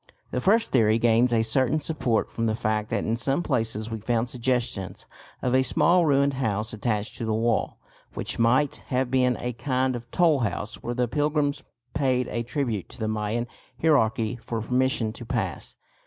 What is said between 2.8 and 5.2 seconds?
that in some places we found suggestions